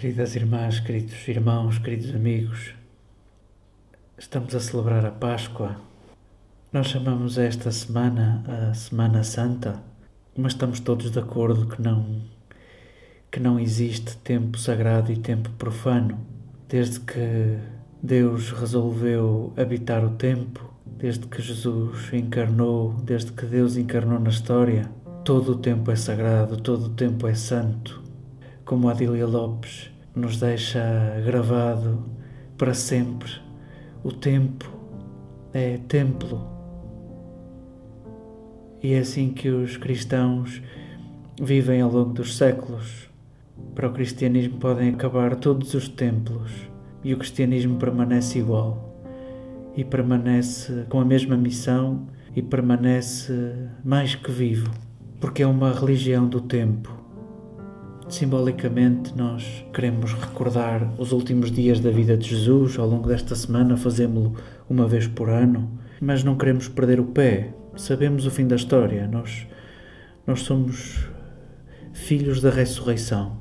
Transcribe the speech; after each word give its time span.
Queridas 0.00 0.36
irmãs, 0.36 0.78
queridos 0.78 1.26
irmãos, 1.26 1.76
queridos 1.80 2.14
amigos, 2.14 2.72
estamos 4.16 4.54
a 4.54 4.60
celebrar 4.60 5.04
a 5.04 5.10
Páscoa. 5.10 5.74
Nós 6.72 6.86
chamamos 6.86 7.36
esta 7.36 7.72
semana 7.72 8.44
a 8.46 8.72
Semana 8.74 9.24
Santa, 9.24 9.82
mas 10.36 10.52
estamos 10.52 10.78
todos 10.78 11.10
de 11.10 11.18
acordo 11.18 11.66
que 11.66 11.82
não 11.82 12.22
que 13.28 13.40
não 13.40 13.58
existe 13.58 14.16
tempo 14.18 14.56
sagrado 14.56 15.10
e 15.10 15.16
tempo 15.16 15.50
profano. 15.58 16.16
Desde 16.68 17.00
que 17.00 17.58
Deus 18.00 18.52
resolveu 18.52 19.52
habitar 19.56 20.04
o 20.04 20.10
tempo, 20.10 20.72
desde 20.86 21.26
que 21.26 21.42
Jesus 21.42 22.12
encarnou, 22.12 22.92
desde 23.02 23.32
que 23.32 23.44
Deus 23.44 23.76
encarnou 23.76 24.20
na 24.20 24.30
história, 24.30 24.88
todo 25.24 25.54
o 25.54 25.58
tempo 25.58 25.90
é 25.90 25.96
sagrado, 25.96 26.56
todo 26.56 26.84
o 26.84 26.90
tempo 26.90 27.26
é 27.26 27.34
santo 27.34 28.06
como 28.68 28.90
Adília 28.90 29.26
Lopes 29.26 29.90
nos 30.14 30.38
deixa 30.38 30.78
gravado 31.24 32.04
para 32.58 32.74
sempre. 32.74 33.30
O 34.04 34.12
tempo 34.12 34.70
é 35.54 35.78
templo. 35.88 36.46
E 38.82 38.92
é 38.92 38.98
assim 38.98 39.30
que 39.30 39.48
os 39.48 39.78
cristãos 39.78 40.60
vivem 41.40 41.80
ao 41.80 41.90
longo 41.90 42.12
dos 42.12 42.36
séculos. 42.36 43.08
Para 43.74 43.88
o 43.88 43.92
cristianismo 43.94 44.58
podem 44.58 44.90
acabar 44.90 45.34
todos 45.36 45.72
os 45.72 45.88
templos 45.88 46.52
e 47.02 47.14
o 47.14 47.16
cristianismo 47.16 47.78
permanece 47.78 48.38
igual 48.38 49.02
e 49.74 49.82
permanece 49.82 50.84
com 50.90 51.00
a 51.00 51.06
mesma 51.06 51.38
missão 51.38 52.06
e 52.36 52.42
permanece 52.42 53.32
mais 53.82 54.14
que 54.14 54.30
vivo, 54.30 54.70
porque 55.18 55.42
é 55.42 55.46
uma 55.46 55.72
religião 55.72 56.28
do 56.28 56.42
tempo 56.42 57.07
Simbolicamente, 58.08 59.14
nós 59.14 59.64
queremos 59.70 60.14
recordar 60.14 60.94
os 60.98 61.12
últimos 61.12 61.52
dias 61.52 61.78
da 61.78 61.90
vida 61.90 62.16
de 62.16 62.30
Jesus. 62.30 62.78
Ao 62.78 62.88
longo 62.88 63.06
desta 63.06 63.34
semana, 63.34 63.76
fazemos-lo 63.76 64.34
uma 64.68 64.88
vez 64.88 65.06
por 65.06 65.28
ano, 65.28 65.78
mas 66.00 66.24
não 66.24 66.34
queremos 66.34 66.68
perder 66.68 67.00
o 67.00 67.04
pé. 67.04 67.52
Sabemos 67.76 68.24
o 68.24 68.30
fim 68.30 68.46
da 68.46 68.56
história. 68.56 69.06
Nós, 69.06 69.46
nós 70.26 70.40
somos 70.40 71.06
filhos 71.92 72.40
da 72.40 72.48
ressurreição. 72.48 73.40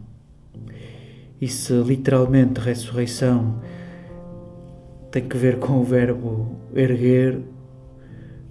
E 1.39 1.47
se 1.47 1.71
literalmente 1.73 2.59
ressurreição 2.59 3.61
tem 5.09 5.29
que 5.29 5.37
ver 5.37 5.59
com 5.59 5.79
o 5.79 5.83
verbo 5.83 6.59
erguer, 6.75 7.39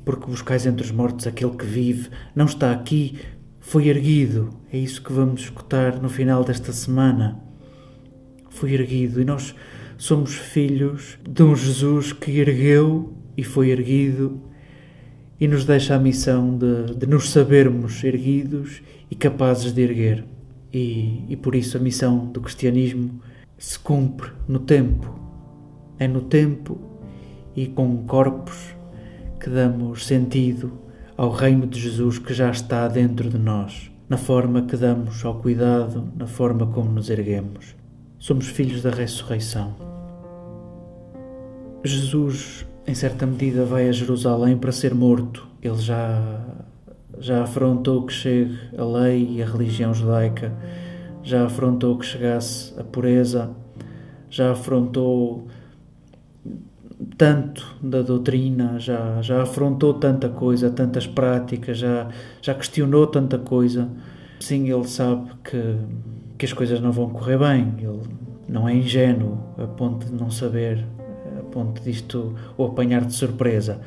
porque 0.03 0.27
buscais 0.27 0.65
entre 0.65 0.83
os 0.83 0.91
mortos 0.91 1.27
aquele 1.27 1.57
que 1.57 1.67
vive, 1.67 2.09
não 2.35 2.47
está 2.47 2.73
aqui 2.73 3.19
foi 3.67 3.89
erguido. 3.89 4.51
É 4.73 4.79
isso 4.79 5.03
que 5.03 5.13
vamos 5.13 5.41
escutar 5.41 6.01
no 6.01 6.09
final 6.09 6.45
desta 6.45 6.71
semana. 6.73 7.43
Foi 8.49 8.73
erguido 8.73 9.21
e 9.21 9.25
nós 9.25 9.57
somos 9.99 10.37
filhos 10.37 11.19
de 11.29 11.43
um 11.43 11.57
Jesus 11.57 12.13
que 12.13 12.39
ergueu 12.39 13.13
e 13.37 13.43
foi 13.43 13.71
erguido 13.71 14.41
e 15.41 15.49
nos 15.49 15.65
deixa 15.65 15.97
a 15.97 15.99
missão 15.99 16.57
de, 16.57 16.95
de 16.95 17.07
nos 17.09 17.31
sabermos 17.31 18.05
erguidos 18.05 18.83
e 19.11 19.17
capazes 19.17 19.73
de 19.73 19.83
erguer. 19.83 20.25
E, 20.73 21.25
e 21.29 21.37
por 21.37 21.57
isso 21.57 21.77
a 21.77 21.81
missão 21.81 22.27
do 22.27 22.41
cristianismo 22.41 23.21
se 23.59 23.77
cumpre 23.81 24.31
no 24.47 24.61
tempo. 24.61 25.13
É 25.99 26.07
no 26.07 26.21
tempo 26.21 26.79
e 27.57 27.67
com 27.67 28.05
corpos 28.07 28.77
que 29.41 29.51
damos 29.51 30.07
sentido 30.07 30.86
ao 31.17 31.31
reino 31.31 31.67
de 31.67 31.81
Jesus 31.81 32.19
que 32.19 32.35
já 32.35 32.51
está 32.51 32.87
dentro 32.89 33.29
de 33.31 33.39
nós, 33.39 33.91
na 34.09 34.17
forma 34.17 34.63
que 34.63 34.77
damos 34.77 35.25
ao 35.25 35.37
cuidado, 35.37 36.13
na 36.17 36.27
forma 36.27 36.67
como 36.67 36.91
nos 36.93 37.09
erguemos. 37.09 37.75
Somos 38.19 38.49
filhos 38.49 38.83
da 38.83 38.91
ressurreição. 38.91 39.75
Jesus, 41.85 42.67
em 42.87 42.95
certa 42.95 43.27
medida, 43.27 43.65
vai 43.65 43.89
a 43.89 43.93
Jerusalém 43.93 44.57
para 44.57 44.73
ser 44.73 44.95
morto. 44.95 45.47
Ele 45.63 45.79
já 45.79 46.45
já 47.19 47.43
afrontou 47.43 48.05
que 48.05 48.13
chegue 48.13 48.59
a 48.77 48.85
lei 48.85 49.37
e 49.37 49.43
a 49.43 49.47
religião 49.47 49.95
judaica, 49.95 50.53
já 51.23 51.47
afrontou 51.47 51.99
que 51.99 52.05
chegasse 52.05 52.79
a 52.79 52.85
pureza, 52.85 53.51
já 54.29 54.53
afrontou 54.53 55.47
tanto 57.17 57.77
da 57.83 58.03
doutrina, 58.03 58.79
já, 58.79 59.21
já 59.21 59.43
afrontou 59.43 59.95
tanta 59.95 60.29
coisa, 60.29 60.71
tantas 60.71 61.07
práticas, 61.07 61.79
já, 61.79 62.09
já 62.41 62.55
questionou 62.55 63.07
tanta 63.07 63.39
coisa. 63.39 63.89
Sim, 64.41 64.71
ele 64.71 64.87
sabe 64.87 65.31
que, 65.45 65.77
que 66.39 66.47
as 66.47 66.53
coisas 66.53 66.81
não 66.81 66.93
vão 66.93 67.11
correr 67.11 67.39
bem, 67.39 67.75
ele 67.79 68.03
não 68.49 68.69
é 68.69 68.75
ingênuo 68.75 69.39
a 69.59 69.67
ponto 69.67 70.07
de 70.07 70.13
não 70.13 70.31
saber, 70.31 70.85
a 71.39 71.43
ponto 71.43 71.83
disto 71.83 72.35
o 72.57 72.65
apanhar 72.65 73.05
de 73.05 73.15
surpresa. 73.15 73.81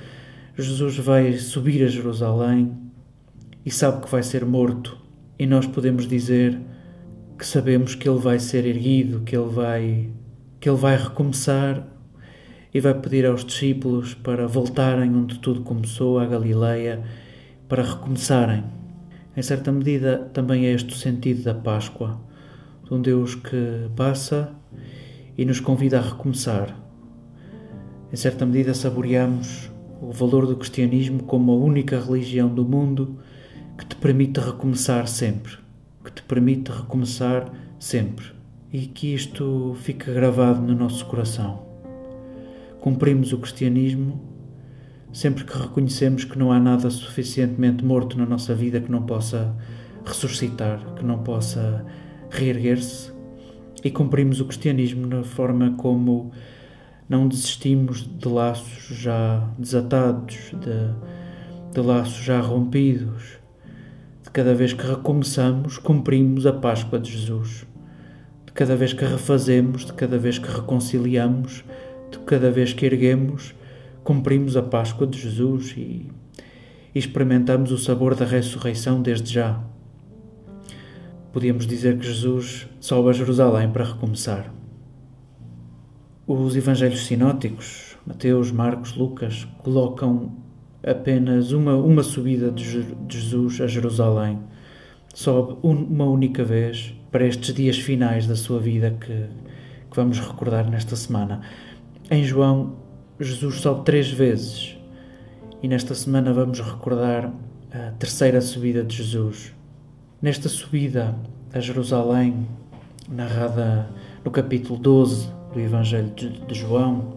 Jesus 0.58 0.98
vai 0.98 1.34
subir 1.34 1.84
a 1.84 1.88
Jerusalém 1.88 2.76
e 3.66 3.72
sabe 3.72 4.04
que 4.04 4.12
vai 4.12 4.24
ser 4.24 4.46
morto, 4.46 4.98
e 5.38 5.46
nós 5.46 5.66
podemos 5.66 6.08
dizer 6.08 6.60
que 7.38 7.46
sabemos 7.46 7.96
que 7.96 8.10
ele 8.10 8.20
vai 8.20 8.38
ser 8.38 8.66
erguido, 8.66 9.22
que 9.22 9.36
ele 9.36 9.50
vai 9.50 10.10
que 10.60 10.68
ele 10.68 10.78
vai 10.78 10.98
recomeçar 10.98 11.88
e 12.74 12.80
vai 12.80 12.94
pedir 12.94 13.26
aos 13.26 13.44
discípulos 13.44 14.14
para 14.14 14.48
voltarem 14.48 15.16
onde 15.16 15.40
tudo 15.40 15.62
começou, 15.62 16.20
a 16.20 16.26
Galileia, 16.26 17.04
para 17.68 17.84
recomeçarem. 17.84 18.64
Em 19.36 19.42
certa 19.42 19.72
medida, 19.72 20.30
também 20.34 20.66
é 20.66 20.72
este 20.72 20.94
o 20.94 20.98
sentido 20.98 21.44
da 21.44 21.54
Páscoa, 21.54 22.20
de 22.84 22.94
um 22.94 23.02
Deus 23.02 23.36
que 23.36 23.90
passa 23.96 24.54
e 25.38 25.46
nos 25.46 25.60
convida 25.60 26.00
a 26.00 26.02
recomeçar. 26.02 26.76
Em 28.12 28.16
certa 28.16 28.46
medida, 28.46 28.74
saboreamos 28.74 29.72
o 30.02 30.12
valor 30.12 30.46
do 30.46 30.56
cristianismo 30.56 31.24
como 31.24 31.52
a 31.52 31.56
única 31.56 32.00
religião 32.00 32.54
do 32.54 32.66
mundo 32.66 33.18
que 33.78 33.86
te 33.86 33.96
permite 33.96 34.40
recomeçar 34.40 35.08
sempre, 35.08 35.54
que 36.04 36.12
te 36.12 36.24
permite 36.24 36.72
recomeçar 36.72 37.52
sempre, 37.80 38.26
e 38.72 38.82
que 38.82 39.14
isto 39.14 39.76
fique 39.82 40.12
gravado 40.12 40.62
no 40.62 40.76
nosso 40.76 41.06
coração 41.06 41.69
cumprimos 42.80 43.34
o 43.34 43.38
cristianismo 43.38 44.30
sempre 45.12 45.44
que 45.44 45.58
reconhecemos 45.58 46.24
que 46.24 46.38
não 46.38 46.52
há 46.52 46.60
nada 46.60 46.90
suficientemente 46.90 47.84
morto 47.84 48.18
na 48.18 48.26
nossa 48.26 48.54
vida 48.54 48.80
que 48.80 48.92
não 48.92 49.04
possa 49.04 49.56
ressuscitar, 50.06 50.94
que 50.96 51.04
não 51.04 51.20
possa 51.20 51.86
reerguer-se, 52.30 53.12
e 53.84 53.90
cumprimos 53.90 54.40
o 54.40 54.46
cristianismo 54.46 55.08
na 55.08 55.24
forma 55.24 55.74
como 55.78 56.32
não 57.08 57.28
desistimos 57.28 58.08
de 58.08 58.28
laços 58.28 58.96
já 58.98 59.50
desatados, 59.58 60.52
de, 60.54 61.74
de 61.74 61.82
laços 61.82 62.24
já 62.24 62.40
rompidos. 62.40 63.40
De 64.24 64.30
cada 64.30 64.54
vez 64.54 64.74
que 64.74 64.86
recomeçamos, 64.86 65.78
cumprimos 65.78 66.46
a 66.46 66.54
Páscoa 66.54 67.00
de 67.00 67.12
Jesus. 67.12 67.66
De 68.46 68.52
cada 68.52 68.76
vez 68.76 68.94
que 68.94 69.04
refazemos, 69.04 69.86
de 69.86 69.94
cada 69.94 70.18
vez 70.20 70.38
que 70.38 70.48
reconciliamos, 70.48 71.64
de 72.12 72.20
cada 72.20 72.52
vez 72.52 72.74
que 72.74 72.86
erguemos, 72.86 73.54
cumprimos 74.04 74.58
a 74.58 74.64
Páscoa 74.64 75.06
de 75.06 75.20
Jesus 75.20 75.74
e, 75.78 76.10
e 76.94 77.00
experimentamos 77.00 77.72
o 77.72 77.78
sabor 77.78 78.16
da 78.16 78.26
ressurreição 78.26 79.02
desde 79.02 79.34
já. 79.34 79.64
Podíamos 81.32 81.68
dizer 81.68 81.98
que 81.98 82.06
Jesus 82.06 82.68
sobe 82.80 83.10
a 83.10 83.14
Jerusalém 83.14 83.70
para 83.70 83.86
recomeçar. 83.86 84.52
Os 86.26 86.56
evangelhos 86.56 87.06
sinóticos, 87.06 87.98
Mateus, 88.06 88.52
Marcos, 88.52 88.96
Lucas, 88.96 89.48
colocam 89.60 90.32
apenas 90.84 91.52
uma, 91.52 91.76
uma 91.76 92.04
subida 92.04 92.52
de 92.52 92.64
Jesus 93.10 93.62
a 93.62 93.68
Jerusalém. 93.68 94.40
Sobe 95.14 95.58
uma 95.62 96.06
única 96.06 96.44
vez 96.44 96.96
para 97.12 97.26
estes 97.26 97.54
dias 97.54 97.78
finais 97.78 98.28
da 98.28 98.36
sua 98.36 98.60
vida 98.60 98.96
que, 99.00 99.26
que 99.90 99.96
vamos 99.96 100.20
recordar 100.20 100.70
nesta 100.70 100.96
semana. 100.96 101.42
Em 102.12 102.24
João, 102.24 102.72
Jesus 103.20 103.62
sobe 103.62 103.86
três 103.86 104.10
vezes 104.10 104.76
e 105.62 105.68
nesta 105.68 105.94
semana 105.94 106.34
vamos 106.34 106.60
recordar 106.60 107.32
a 107.72 107.92
terceira 108.00 108.42
subida 108.42 108.84
de 108.84 108.96
Jesus. 108.96 109.54
Nesta 110.20 110.50
subida 110.50 111.16
a 111.54 111.60
Jerusalém, 111.60 112.48
narrada 113.08 113.92
no 114.26 114.32
capítulo 114.32 114.80
12 114.80 115.30
do 115.54 115.60
Evangelho 115.60 116.10
de 116.10 116.56
João, 116.56 117.14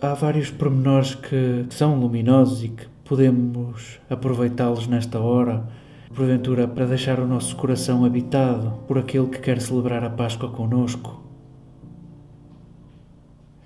há 0.00 0.12
vários 0.12 0.50
pormenores 0.50 1.14
que 1.14 1.64
são 1.70 1.94
luminosos 1.94 2.64
e 2.64 2.70
que 2.70 2.88
podemos 3.04 4.00
aproveitá-los 4.10 4.88
nesta 4.88 5.20
hora, 5.20 5.68
porventura 6.12 6.66
para 6.66 6.86
deixar 6.86 7.20
o 7.20 7.28
nosso 7.28 7.54
coração 7.54 8.04
habitado 8.04 8.72
por 8.88 8.98
aquele 8.98 9.28
que 9.28 9.38
quer 9.38 9.60
celebrar 9.60 10.02
a 10.02 10.10
Páscoa 10.10 10.50
conosco 10.50 11.23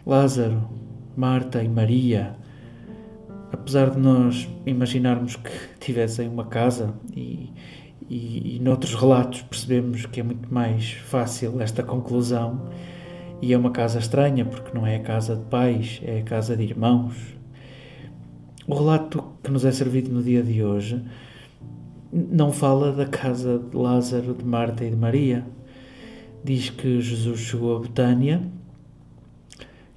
Lázaro, 0.08 0.66
Marta 1.14 1.62
e 1.62 1.68
Maria, 1.68 2.34
apesar 3.52 3.90
de 3.90 3.98
nós 3.98 4.48
imaginarmos 4.64 5.36
que 5.36 5.50
tivessem 5.78 6.26
uma 6.26 6.46
casa 6.46 6.94
e, 7.14 7.52
e, 8.08 8.56
e 8.56 8.58
noutros 8.58 8.94
relatos 8.94 9.42
percebemos 9.42 10.06
que 10.06 10.20
é 10.20 10.22
muito 10.22 10.52
mais 10.52 10.92
fácil 10.92 11.60
esta 11.60 11.82
conclusão. 11.82 12.70
E 13.42 13.52
é 13.52 13.58
uma 13.58 13.70
casa 13.70 13.98
estranha, 13.98 14.46
porque 14.46 14.76
não 14.76 14.86
é 14.86 14.96
a 14.96 15.00
casa 15.00 15.36
de 15.36 15.44
pais, 15.44 16.00
é 16.02 16.20
a 16.20 16.22
casa 16.22 16.56
de 16.56 16.62
irmãos. 16.62 17.14
O 18.66 18.74
relato 18.74 19.22
que 19.44 19.50
nos 19.50 19.66
é 19.66 19.70
servido 19.70 20.10
no 20.10 20.22
dia 20.22 20.42
de 20.42 20.62
hoje 20.62 21.04
não 22.10 22.50
fala 22.50 22.92
da 22.92 23.04
casa 23.04 23.58
de 23.58 23.76
Lázaro, 23.76 24.32
de 24.32 24.44
Marta 24.44 24.86
e 24.86 24.90
de 24.90 24.96
Maria. 24.96 25.46
Diz 26.42 26.70
que 26.70 26.98
Jesus 26.98 27.40
chegou 27.40 27.76
a 27.76 27.80
Betânia, 27.80 28.40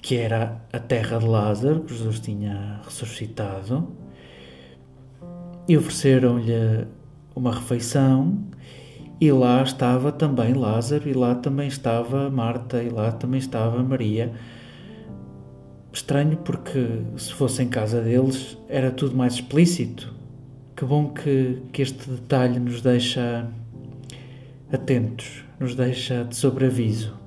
que 0.02 0.16
era 0.16 0.62
a 0.74 0.80
terra 0.80 1.20
de 1.20 1.26
Lázaro, 1.26 1.82
que 1.82 1.94
Jesus 1.94 2.20
tinha 2.20 2.82
ressuscitado, 2.84 3.88
e 5.68 5.78
ofereceram-lhe 5.78 6.88
uma 7.36 7.54
refeição, 7.54 8.38
e 9.20 9.32
lá 9.32 9.62
estava 9.62 10.12
também 10.12 10.54
Lázaro, 10.54 11.08
e 11.08 11.14
lá 11.14 11.36
também 11.36 11.68
estava 11.68 12.30
Marta, 12.30 12.82
e 12.82 12.90
lá 12.90 13.12
também 13.12 13.40
estava 13.40 13.84
Maria. 13.84 14.34
Estranho 15.94 16.38
porque 16.38 17.04
se 17.18 17.34
fosse 17.34 17.62
em 17.62 17.68
casa 17.68 18.02
deles 18.02 18.58
era 18.68 18.92
tudo 18.92 19.16
mais 19.16 19.34
explícito 19.34 20.22
que 20.82 20.86
bom 20.86 21.10
que, 21.10 21.62
que 21.72 21.84
este 21.84 22.10
detalhe 22.10 22.60
nos 22.60 22.82
deixa 22.82 23.48
atentos, 24.74 25.44
nos 25.60 25.76
deixa 25.76 26.24
de 26.24 26.36
sobreaviso. 26.36 27.21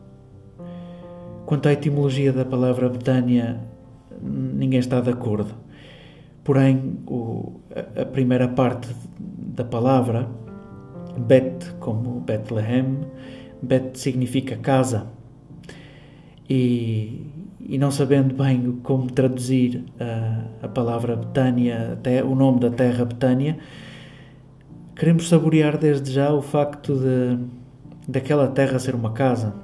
Quanto 1.46 1.68
à 1.68 1.72
etimologia 1.72 2.32
da 2.32 2.44
palavra 2.44 2.88
Betânia, 2.88 3.60
ninguém 4.22 4.80
está 4.80 5.00
de 5.00 5.10
acordo. 5.10 5.54
Porém, 6.42 6.98
o, 7.06 7.60
a 8.00 8.04
primeira 8.06 8.48
parte 8.48 8.88
da 9.18 9.64
palavra, 9.64 10.26
Bet, 11.18 11.74
como 11.80 12.20
Bethlehem, 12.20 13.00
Bet 13.60 13.98
significa 13.98 14.56
casa. 14.56 15.06
E, 16.48 17.26
e 17.60 17.76
não 17.76 17.90
sabendo 17.90 18.34
bem 18.34 18.80
como 18.82 19.10
traduzir 19.10 19.84
a, 20.00 20.66
a 20.66 20.68
palavra 20.68 21.14
Betânia, 21.14 21.92
até 21.92 22.24
o 22.24 22.34
nome 22.34 22.60
da 22.60 22.70
terra 22.70 23.04
Betânia, 23.04 23.58
queremos 24.96 25.28
saborear 25.28 25.76
desde 25.76 26.10
já 26.10 26.32
o 26.32 26.40
facto 26.40 26.94
de 26.96 27.38
daquela 28.06 28.48
terra 28.48 28.78
ser 28.78 28.94
uma 28.94 29.12
casa 29.12 29.54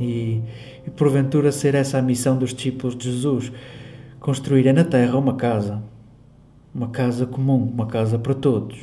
e, 0.00 0.42
e 0.86 0.90
porventura 0.90 1.52
ser 1.52 1.74
essa 1.74 1.98
a 1.98 2.02
missão 2.02 2.36
dos 2.36 2.54
discípulos 2.54 2.96
de 2.96 3.10
Jesus, 3.10 3.52
construírem 4.20 4.72
na 4.72 4.84
terra 4.84 5.16
uma 5.16 5.34
casa, 5.34 5.82
uma 6.74 6.88
casa 6.88 7.26
comum, 7.26 7.62
uma 7.62 7.86
casa 7.86 8.18
para 8.18 8.34
todos. 8.34 8.78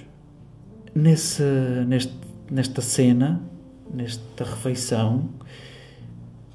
Nesse, 0.94 1.44
neste, 1.88 2.14
nesta 2.50 2.82
cena, 2.82 3.42
nesta 3.94 4.44
refeição, 4.44 5.30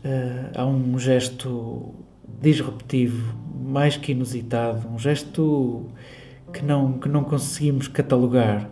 uh, 0.04 0.50
há 0.54 0.66
um 0.66 0.98
gesto 0.98 1.94
disruptivo, 2.40 3.34
mais 3.62 3.96
que 3.96 4.12
inusitado, 4.12 4.88
um 4.88 4.98
gesto 4.98 5.86
que 6.52 6.64
não, 6.64 6.94
que 6.94 7.08
não 7.08 7.22
conseguimos 7.22 7.86
catalogar. 7.86 8.70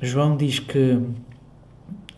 João 0.00 0.36
diz 0.36 0.58
que, 0.58 1.00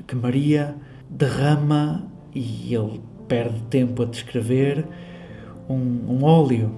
que 0.06 0.16
Maria 0.16 0.74
derrama, 1.14 2.04
e 2.34 2.74
ele 2.74 3.00
perde 3.28 3.60
tempo 3.70 4.02
a 4.02 4.04
descrever, 4.04 4.84
um, 5.68 5.74
um 5.74 6.24
óleo, 6.24 6.72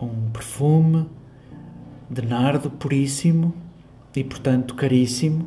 um 0.00 0.30
perfume 0.32 1.06
de 2.10 2.22
nardo 2.22 2.70
puríssimo 2.70 3.54
e, 4.16 4.24
portanto, 4.24 4.74
caríssimo, 4.74 5.46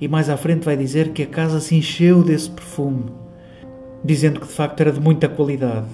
e 0.00 0.06
mais 0.06 0.30
à 0.30 0.36
frente 0.36 0.64
vai 0.64 0.76
dizer 0.76 1.10
que 1.12 1.22
a 1.22 1.26
casa 1.26 1.60
se 1.60 1.74
encheu 1.74 2.22
desse 2.22 2.50
perfume, 2.50 3.06
dizendo 4.04 4.40
que 4.40 4.46
de 4.46 4.52
facto 4.52 4.80
era 4.80 4.92
de 4.92 5.00
muita 5.00 5.28
qualidade. 5.28 5.86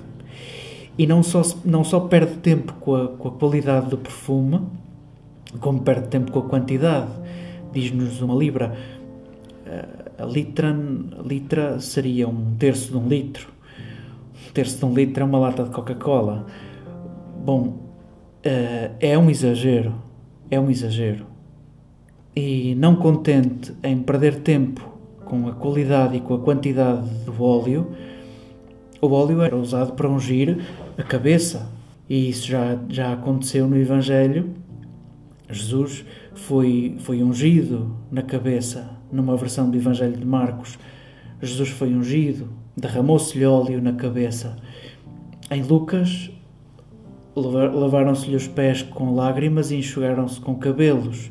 E 0.99 1.07
não 1.07 1.23
só, 1.23 1.43
não 1.65 1.83
só 1.83 2.01
perde 2.01 2.37
tempo 2.37 2.75
com 2.75 2.95
a, 2.95 3.09
com 3.09 3.29
a 3.29 3.31
qualidade 3.31 3.89
do 3.89 3.97
perfume, 3.97 4.61
como 5.61 5.81
perde 5.81 6.09
tempo 6.09 6.31
com 6.31 6.41
a 6.41 6.43
quantidade. 6.43 7.11
Diz-nos 7.73 8.21
uma 8.21 8.35
libra. 8.35 8.77
A 10.19 10.25
litra, 10.25 10.77
litra 11.25 11.81
seria 11.81 12.29
um 12.29 12.55
terço 12.57 12.91
de 12.93 12.97
um 12.97 13.09
litro. 13.09 13.49
Um 14.49 14.53
terço 14.53 14.79
de 14.79 14.85
um 14.85 14.95
litro 14.95 15.23
é 15.23 15.27
uma 15.27 15.39
lata 15.39 15.65
de 15.65 15.71
Coca-Cola. 15.71 16.47
Bom, 17.45 17.79
é 19.01 19.17
um 19.19 19.31
exagero. 19.31 19.95
É 20.51 20.61
um 20.61 20.71
exagero 20.71 21.33
e 22.35 22.75
não 22.77 22.97
contente 22.97 23.75
em 23.83 23.99
perder 23.99 24.41
tempo 24.41 24.91
com 25.25 25.49
a 25.49 25.53
qualidade 25.53 26.17
e 26.17 26.21
com 26.21 26.35
a 26.35 26.39
quantidade 26.39 27.09
do 27.25 27.43
óleo, 27.43 27.93
o 29.01 29.09
óleo 29.09 29.43
era 29.43 29.57
usado 29.57 29.93
para 29.93 30.09
ungir 30.09 30.59
a 30.97 31.03
cabeça. 31.03 31.71
E 32.09 32.29
isso 32.29 32.47
já, 32.47 32.79
já 32.89 33.13
aconteceu 33.13 33.67
no 33.67 33.77
Evangelho. 33.77 34.51
Jesus 35.49 36.05
foi, 36.35 36.97
foi 36.99 37.23
ungido 37.23 37.95
na 38.11 38.23
cabeça, 38.23 38.91
numa 39.13 39.37
versão 39.37 39.71
do 39.71 39.77
Evangelho 39.77 40.17
de 40.17 40.27
Marcos. 40.27 40.79
Jesus 41.41 41.69
foi 41.69 41.95
ungido, 41.95 42.49
derramou-se-lhe 42.77 43.45
óleo 43.45 43.81
na 43.83 43.93
cabeça. 43.93 44.57
Em 45.51 45.63
Lucas, 45.63 46.31
lavaram-se-lhe 47.37 48.37
os 48.37 48.49
pés 48.49 48.83
com 48.83 49.15
lágrimas 49.15 49.71
e 49.71 49.77
enxugaram-se 49.77 50.41
com 50.41 50.55
cabelos. 50.55 51.31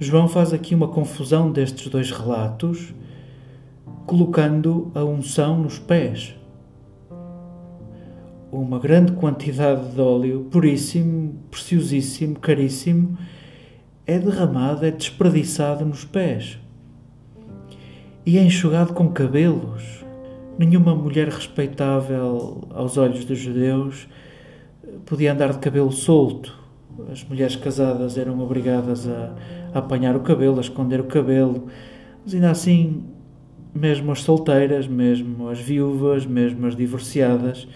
João 0.00 0.28
faz 0.28 0.52
aqui 0.52 0.74
uma 0.74 0.88
confusão 0.88 1.50
destes 1.50 1.88
dois 1.88 2.10
relatos, 2.10 2.94
colocando 4.06 4.90
a 4.94 5.04
unção 5.04 5.60
nos 5.60 5.78
pés. 5.78 6.34
Uma 8.50 8.78
grande 8.78 9.12
quantidade 9.12 9.90
de 9.90 10.00
óleo, 10.00 10.46
puríssimo, 10.50 11.34
preciosíssimo, 11.50 12.38
caríssimo, 12.38 13.18
é 14.06 14.18
derramado, 14.18 14.86
é 14.86 14.90
desperdiçado 14.90 15.84
nos 15.84 16.04
pés. 16.04 16.58
E 18.28 18.36
é 18.36 18.42
enxugado 18.42 18.92
com 18.92 19.08
cabelos. 19.08 20.04
Nenhuma 20.58 20.94
mulher 20.94 21.28
respeitável 21.28 22.68
aos 22.74 22.98
olhos 22.98 23.24
dos 23.24 23.38
judeus 23.38 24.06
podia 25.06 25.32
andar 25.32 25.50
de 25.50 25.58
cabelo 25.58 25.90
solto. 25.90 26.54
As 27.10 27.24
mulheres 27.24 27.56
casadas 27.56 28.18
eram 28.18 28.38
obrigadas 28.38 29.08
a 29.08 29.34
a 29.72 29.78
apanhar 29.78 30.14
o 30.14 30.20
cabelo, 30.20 30.58
a 30.58 30.60
esconder 30.60 31.00
o 31.00 31.04
cabelo. 31.04 31.68
Mas 32.22 32.34
ainda 32.34 32.50
assim, 32.50 33.02
mesmo 33.74 34.12
as 34.12 34.20
solteiras, 34.20 34.86
mesmo 34.86 35.48
as 35.48 35.58
viúvas, 35.58 36.26
mesmo 36.26 36.66
as 36.66 36.76
divorciadas, 36.76 37.66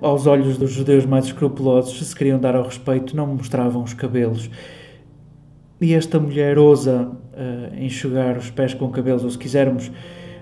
aos 0.00 0.26
olhos 0.26 0.56
dos 0.56 0.72
judeus 0.72 1.04
mais 1.04 1.26
escrupulosos, 1.26 1.98
se 1.98 2.06
se 2.06 2.16
queriam 2.16 2.38
dar 2.38 2.56
ao 2.56 2.64
respeito, 2.64 3.14
não 3.14 3.26
mostravam 3.26 3.82
os 3.82 3.92
cabelos. 3.92 4.48
E 5.84 5.92
esta 5.92 6.18
mulher 6.18 6.56
ousa 6.56 7.10
uh, 7.10 7.78
enxugar 7.78 8.38
os 8.38 8.48
pés 8.48 8.72
com 8.72 8.90
cabelos, 8.90 9.22
ou 9.22 9.28
se 9.28 9.36
quisermos, 9.36 9.92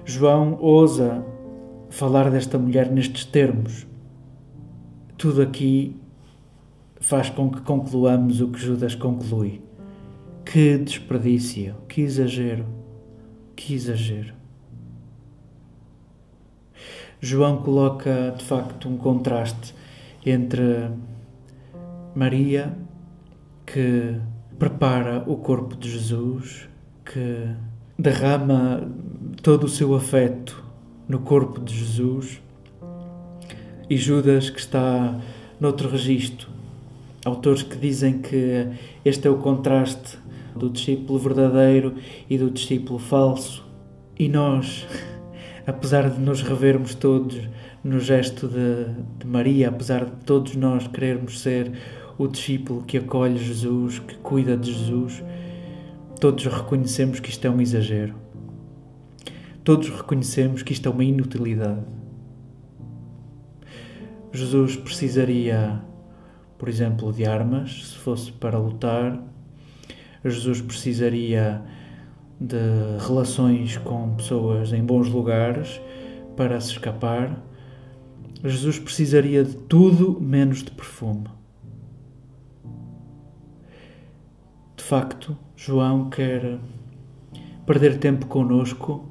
João 0.05 0.57
ousa 0.61 1.27
falar 1.91 2.31
desta 2.31 2.57
mulher 2.57 2.89
nestes 2.89 3.25
termos. 3.25 3.85
Tudo 5.19 5.43
aqui 5.43 5.97
faz 7.01 7.29
com 7.29 7.51
que 7.51 7.61
concluamos 7.63 8.41
o 8.41 8.53
que 8.53 8.61
Judas 8.61 8.95
conclui. 8.95 9.61
Que 10.45 10.79
desperdício, 10.79 11.75
que 11.89 12.03
exagero, 12.03 12.65
que 13.57 13.75
exagero. 13.75 14.35
João 17.21 17.57
coloca 17.57 18.33
de 18.39 18.45
facto 18.45 18.89
um 18.89 18.97
contraste 18.97 19.75
entre 20.25 20.89
Maria, 22.15 22.79
que 23.67 24.21
prepara 24.59 25.25
o 25.27 25.37
corpo 25.37 25.77
de 25.77 25.91
Jesus, 25.91 26.69
que 27.05 27.49
derrama 27.99 28.89
todo 29.43 29.65
o 29.65 29.69
seu 29.69 29.95
afeto 29.95 30.63
no 31.09 31.21
corpo 31.21 31.61
de 31.61 31.75
Jesus, 31.75 32.41
e 33.89 33.97
Judas, 33.97 34.49
que 34.49 34.61
está 34.61 35.21
noutro 35.61 35.89
registro. 35.89 36.49
Autores 37.25 37.63
que 37.63 37.77
dizem 37.77 38.21
que 38.21 38.67
este 39.05 39.29
é 39.29 39.31
o 39.31 39.37
contraste 39.37 40.19
do 40.57 40.71
discípulo 40.71 41.19
verdadeiro 41.19 41.95
e 42.29 42.39
do 42.39 42.51
discípulo 42.51 42.99
falso. 42.99 43.65
E 44.19 44.29
nós, 44.29 44.87
apesar 45.67 46.11
de 46.11 46.21
nos 46.21 46.43
revermos 46.43 46.95
todos 46.95 47.39
no 47.85 48.01
gesto 48.01 48.49
de, 48.49 48.87
de 49.19 49.27
Maria, 49.27 49.69
apesar 49.69 50.05
de 50.05 50.13
todos 50.25 50.57
nós 50.57 50.87
querermos 50.89 51.41
ser 51.41 51.73
o 52.23 52.29
discípulo 52.29 52.85
que 52.85 52.99
acolhe 52.99 53.37
Jesus, 53.37 53.99
que 53.99 54.17
cuida 54.19 54.57
de 54.57 54.73
Jesus, 54.73 55.23
todos 56.21 56.47
reconhecemos 56.47 57.19
que 57.19 57.31
isto 57.31 57.45
é 57.45 57.51
um 57.51 57.61
exagero. 57.61 58.15
Todos 59.65 59.89
reconhecemos 59.89 60.63
que 60.63 60.73
isto 60.73 60.89
é 60.89 60.93
uma 60.93 61.03
inutilidade. 61.03 61.83
Jesus 64.33 64.77
precisaria, 64.77 65.83
por 66.57 66.69
exemplo, 66.69 67.13
de 67.13 67.25
armas, 67.25 67.89
se 67.89 67.99
fosse 67.99 68.31
para 68.31 68.57
lutar, 68.57 69.21
Jesus 70.25 70.61
precisaria 70.61 71.61
de 72.41 72.57
relações 73.05 73.77
com 73.79 74.15
pessoas 74.15 74.73
em 74.73 74.85
bons 74.85 75.09
lugares 75.09 75.81
para 76.37 76.61
se 76.61 76.71
escapar. 76.71 77.43
Jesus 78.45 78.79
precisaria 78.79 79.45
de 79.45 79.57
tudo 79.57 80.21
menos 80.21 80.63
de 80.63 80.71
perfume. 80.71 81.42
Facto, 84.93 85.35
João 85.57 86.11
quer 86.11 86.59
perder 87.65 87.99
tempo 87.99 88.27
conosco 88.27 89.11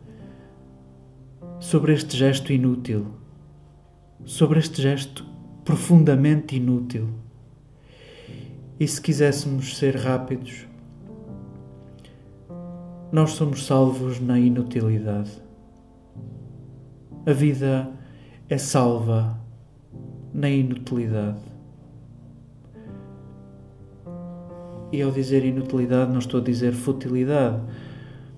sobre 1.59 1.93
este 1.93 2.15
gesto 2.15 2.53
inútil, 2.53 3.07
sobre 4.23 4.59
este 4.59 4.79
gesto 4.79 5.25
profundamente 5.65 6.55
inútil. 6.55 7.09
E 8.79 8.87
se 8.87 9.01
quiséssemos 9.01 9.75
ser 9.75 9.95
rápidos, 9.95 10.67
nós 13.11 13.31
somos 13.31 13.65
salvos 13.65 14.19
na 14.19 14.37
inutilidade. 14.37 15.31
A 17.25 17.33
vida 17.33 17.91
é 18.47 18.57
salva 18.59 19.35
na 20.31 20.47
inutilidade. 20.47 21.50
E 24.91 25.01
ao 25.01 25.09
dizer 25.09 25.45
inutilidade, 25.45 26.11
não 26.11 26.19
estou 26.19 26.41
a 26.41 26.43
dizer 26.43 26.73
futilidade. 26.73 27.61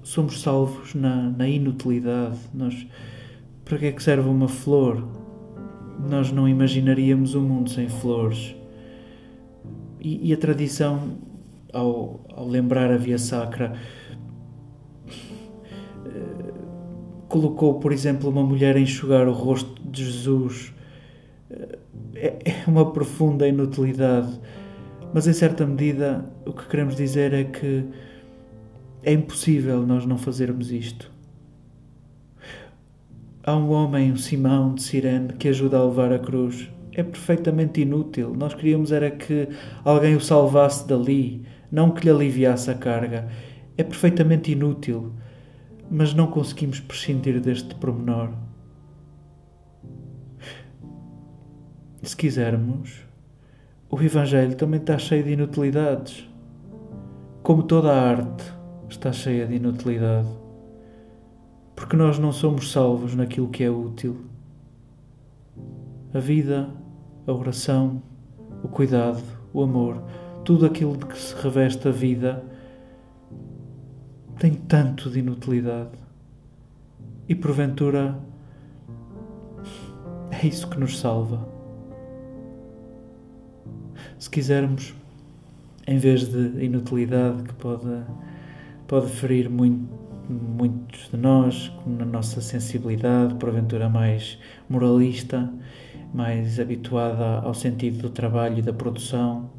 Somos 0.03 0.41
salvos 0.41 0.93
na, 0.93 1.29
na 1.31 1.47
inutilidade. 1.47 2.37
Nós, 2.53 2.85
para 3.65 3.79
que 3.79 3.85
é 3.87 3.91
que 3.91 4.03
serve 4.03 4.29
uma 4.29 4.47
flor? 4.47 5.03
Nós 6.07 6.31
não 6.31 6.47
imaginaríamos 6.47 7.33
um 7.33 7.41
mundo 7.41 7.71
sem 7.71 7.89
flores. 7.89 8.55
E, 9.99 10.29
e 10.29 10.33
a 10.33 10.37
tradição, 10.37 11.17
ao, 11.71 12.23
ao, 12.35 12.47
lembrar 12.47 12.91
a 12.91 12.97
Via 12.97 13.17
Sacra, 13.17 13.73
eh, 16.05 16.53
colocou, 17.29 17.79
por 17.79 17.91
exemplo, 17.91 18.29
uma 18.29 18.43
mulher 18.43 18.75
a 18.75 18.79
enxugar 18.79 19.27
o 19.27 19.31
rosto 19.31 19.81
de 19.89 20.03
Jesus. 20.03 20.73
Eh, 21.49 21.79
é, 22.15 22.37
é 22.45 22.63
uma 22.67 22.91
profunda 22.91 23.47
inutilidade 23.47 24.39
mas 25.13 25.27
em 25.27 25.33
certa 25.33 25.65
medida 25.65 26.25
o 26.45 26.51
que 26.51 26.67
queremos 26.67 26.95
dizer 26.95 27.33
é 27.33 27.43
que 27.43 27.85
é 29.03 29.13
impossível 29.13 29.85
nós 29.85 30.05
não 30.05 30.17
fazermos 30.17 30.71
isto. 30.71 31.11
Há 33.45 33.55
um 33.55 33.71
homem, 33.71 34.11
um 34.11 34.15
Simão 34.15 34.73
de 34.73 34.81
Sirene, 34.81 35.33
que 35.33 35.49
ajuda 35.49 35.77
a 35.77 35.83
levar 35.83 36.13
a 36.13 36.19
cruz. 36.19 36.71
É 36.93 37.03
perfeitamente 37.03 37.81
inútil. 37.81 38.33
Nós 38.33 38.53
queríamos 38.53 38.91
era 38.91 39.11
que 39.11 39.49
alguém 39.83 40.15
o 40.15 40.21
salvasse 40.21 40.87
dali, 40.87 41.45
não 41.69 41.91
que 41.91 42.05
lhe 42.05 42.09
aliviasse 42.09 42.71
a 42.71 42.75
carga. 42.75 43.27
É 43.77 43.83
perfeitamente 43.83 44.51
inútil, 44.51 45.13
mas 45.91 46.13
não 46.13 46.27
conseguimos 46.27 46.79
prescindir 46.79 47.41
deste 47.41 47.75
promenor. 47.75 48.31
Se 52.01 52.15
quisermos, 52.15 53.05
o 53.93 54.01
Evangelho 54.01 54.55
também 54.55 54.79
está 54.79 54.97
cheio 54.97 55.23
de 55.23 55.33
inutilidades. 55.33 56.27
Como 57.43 57.61
toda 57.61 57.91
a 57.93 58.09
arte 58.09 58.43
está 58.89 59.11
cheia 59.11 59.45
de 59.45 59.57
inutilidade. 59.57 60.27
Porque 61.75 61.95
nós 61.95 62.17
não 62.17 62.31
somos 62.31 62.71
salvos 62.71 63.13
naquilo 63.13 63.49
que 63.49 63.63
é 63.63 63.69
útil. 63.69 64.25
A 66.11 66.17
vida, 66.17 66.71
a 67.27 67.31
oração, 67.31 68.01
o 68.63 68.67
cuidado, 68.67 69.21
o 69.53 69.61
amor, 69.61 70.01
tudo 70.43 70.65
aquilo 70.65 70.97
de 70.97 71.05
que 71.05 71.15
se 71.17 71.35
reveste 71.35 71.87
a 71.87 71.91
vida 71.91 72.43
tem 74.39 74.55
tanto 74.55 75.07
de 75.11 75.19
inutilidade. 75.19 75.91
E 77.29 77.35
porventura 77.35 78.17
é 80.31 80.47
isso 80.47 80.67
que 80.67 80.79
nos 80.79 80.97
salva 80.97 81.52
se 84.23 84.29
quisermos, 84.29 84.93
em 85.85 85.97
vez 85.97 86.29
de 86.29 86.63
inutilidade 86.63 87.43
que 87.43 87.53
pode, 87.55 88.03
pode 88.87 89.07
ferir 89.07 89.49
muito, 89.49 89.85
muitos 90.29 91.09
de 91.09 91.17
nós, 91.17 91.69
na 91.85 92.05
nossa 92.05 92.39
sensibilidade, 92.39 93.35
porventura 93.35 93.89
mais 93.89 94.39
moralista, 94.69 95.51
mais 96.13 96.57
habituada 96.57 97.41
ao 97.45 97.53
sentido 97.53 98.03
do 98.03 98.09
trabalho 98.09 98.59
e 98.59 98.61
da 98.61 98.71
produção. 98.71 99.49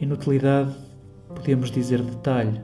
Inutilidade, 0.00 0.74
podemos 1.34 1.70
dizer 1.70 2.00
detalhe. 2.00 2.62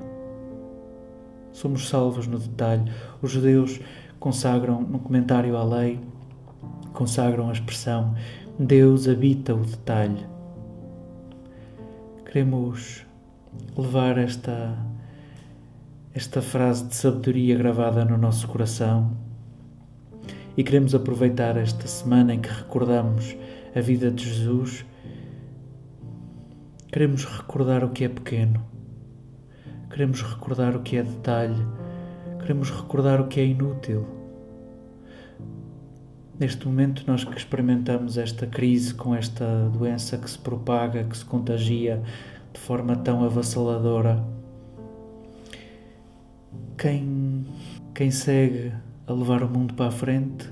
Somos 1.52 1.90
salvos 1.90 2.26
no 2.26 2.38
detalhe. 2.38 2.90
Os 3.20 3.32
judeus 3.32 3.78
consagram, 4.18 4.80
no 4.80 4.98
comentário 4.98 5.58
à 5.58 5.62
lei, 5.62 6.00
consagram 6.94 7.50
a 7.50 7.52
expressão 7.52 8.14
Deus 8.62 9.08
habita 9.08 9.54
o 9.54 9.64
detalhe. 9.64 10.26
Queremos 12.26 13.06
levar 13.74 14.18
esta, 14.18 14.76
esta 16.12 16.42
frase 16.42 16.84
de 16.84 16.94
sabedoria 16.94 17.56
gravada 17.56 18.04
no 18.04 18.18
nosso 18.18 18.46
coração 18.46 19.16
e 20.58 20.62
queremos 20.62 20.94
aproveitar 20.94 21.56
esta 21.56 21.86
semana 21.86 22.34
em 22.34 22.40
que 22.42 22.50
recordamos 22.50 23.34
a 23.74 23.80
vida 23.80 24.10
de 24.10 24.28
Jesus. 24.28 24.84
Queremos 26.92 27.24
recordar 27.24 27.82
o 27.82 27.88
que 27.88 28.04
é 28.04 28.10
pequeno, 28.10 28.62
queremos 29.88 30.20
recordar 30.20 30.76
o 30.76 30.82
que 30.82 30.98
é 30.98 31.02
detalhe, 31.02 31.66
queremos 32.38 32.70
recordar 32.70 33.22
o 33.22 33.26
que 33.26 33.40
é 33.40 33.46
inútil 33.46 34.19
Neste 36.40 36.66
momento, 36.66 37.04
nós 37.06 37.22
que 37.22 37.36
experimentamos 37.36 38.16
esta 38.16 38.46
crise 38.46 38.94
com 38.94 39.14
esta 39.14 39.68
doença 39.68 40.16
que 40.16 40.30
se 40.30 40.38
propaga, 40.38 41.04
que 41.04 41.14
se 41.14 41.22
contagia 41.22 42.02
de 42.50 42.58
forma 42.58 42.96
tão 42.96 43.22
avassaladora, 43.22 44.24
quem, 46.78 47.44
quem 47.94 48.10
segue 48.10 48.72
a 49.06 49.12
levar 49.12 49.42
o 49.42 49.50
mundo 49.50 49.74
para 49.74 49.88
a 49.88 49.90
frente 49.90 50.50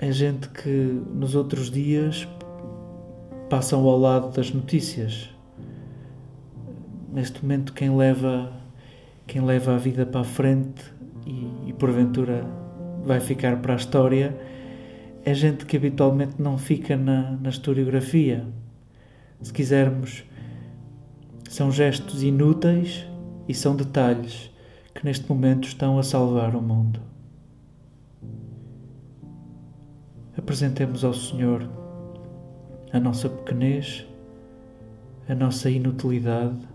é 0.00 0.10
gente 0.10 0.48
que 0.48 1.00
nos 1.14 1.36
outros 1.36 1.70
dias 1.70 2.26
passam 3.48 3.86
ao 3.86 3.96
lado 3.96 4.34
das 4.34 4.52
notícias. 4.52 5.30
Neste 7.12 7.40
momento, 7.40 7.72
quem 7.72 7.96
leva, 7.96 8.52
quem 9.24 9.40
leva 9.40 9.76
a 9.76 9.78
vida 9.78 10.04
para 10.04 10.22
a 10.22 10.24
frente 10.24 10.82
e, 11.24 11.68
e 11.68 11.72
porventura 11.72 12.63
vai 13.04 13.20
ficar 13.20 13.60
para 13.60 13.74
a 13.74 13.76
história 13.76 14.36
é 15.24 15.32
gente 15.32 15.64
que 15.64 15.76
habitualmente 15.76 16.40
não 16.40 16.58
fica 16.58 16.96
na, 16.96 17.32
na 17.32 17.48
historiografia. 17.48 18.46
Se 19.40 19.52
quisermos, 19.52 20.24
são 21.48 21.72
gestos 21.72 22.22
inúteis 22.22 23.06
e 23.48 23.54
são 23.54 23.74
detalhes 23.74 24.50
que 24.94 25.04
neste 25.04 25.28
momento 25.28 25.66
estão 25.66 25.98
a 25.98 26.02
salvar 26.02 26.54
o 26.54 26.60
mundo. 26.60 27.00
Apresentemos 30.36 31.04
ao 31.04 31.14
Senhor 31.14 31.68
a 32.92 33.00
nossa 33.00 33.28
pequenez, 33.28 34.06
a 35.28 35.34
nossa 35.34 35.70
inutilidade, 35.70 36.68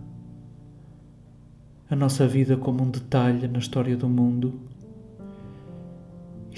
a 1.89 1.95
nossa 1.95 2.27
vida 2.27 2.57
como 2.57 2.83
um 2.83 2.89
detalhe 2.89 3.47
na 3.47 3.59
história 3.59 3.95
do 3.95 4.09
mundo 4.09 4.59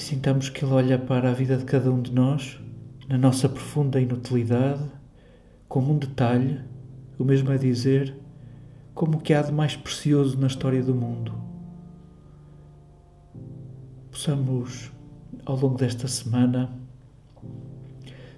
sintamos 0.02 0.50
que 0.50 0.66
Ele 0.66 0.74
olha 0.74 1.00
para 1.00 1.30
a 1.30 1.34
vida 1.34 1.58
de 1.58 1.66
cada 1.66 1.92
um 1.92 2.02
de 2.02 2.12
nós, 2.12 2.60
na 3.08 3.18
nossa 3.18 3.48
profunda 3.48 4.00
inutilidade, 4.00 4.84
como 5.68 5.94
um 5.94 5.98
detalhe, 5.98 6.60
o 7.18 7.24
mesmo 7.24 7.52
a 7.52 7.58
dizer, 7.58 8.16
como 8.94 9.18
o 9.18 9.22
que 9.22 9.34
há 9.34 9.42
de 9.42 9.52
mais 9.52 9.76
precioso 9.76 10.40
na 10.40 10.48
história 10.48 10.84
do 10.84 10.94
mundo. 10.94 11.34
Possamos, 14.10 14.92
ao 15.46 15.56
longo 15.56 15.78
desta 15.78 16.08
semana, 16.08 16.70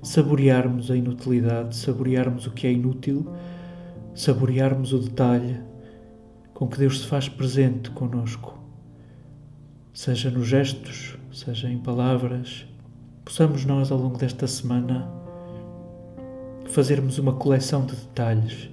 saborearmos 0.02 0.92
a 0.92 0.96
inutilidade, 0.96 1.76
saborearmos 1.76 2.46
o 2.46 2.52
que 2.52 2.68
é 2.68 2.72
inútil, 2.72 3.34
saborearmos 4.14 4.94
o 4.94 5.00
detalhe 5.00 5.60
com 6.54 6.68
que 6.68 6.78
Deus 6.78 7.02
se 7.02 7.08
faz 7.08 7.28
presente 7.28 7.90
conosco, 7.92 8.60
seja 9.94 10.30
nos 10.30 10.48
gestos, 10.48 11.18
seja 11.34 11.68
em 11.68 11.80
palavras, 11.80 12.66
possamos 13.26 13.66
nós 13.66 13.92
ao 13.92 13.98
longo 13.98 14.20
desta 14.20 14.46
semana 14.46 15.12
fazermos 16.68 17.18
uma 17.18 17.34
coleção 17.34 17.86
de 17.86 17.96
detalhes. 17.96 18.70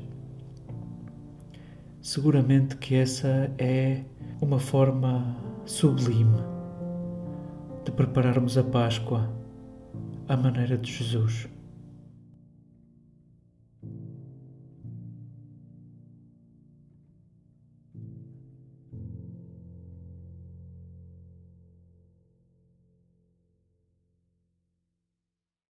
Seguramente 2.02 2.76
que 2.76 2.94
essa 2.94 3.50
é 3.58 4.02
uma 4.42 4.58
forma 4.58 5.36
sublime 5.64 6.38
de 7.84 7.90
prepararmos 7.92 8.58
a 8.58 8.62
Páscoa 8.62 9.30
à 10.28 10.36
maneira 10.36 10.76
de 10.76 10.92
Jesus. 10.92 11.48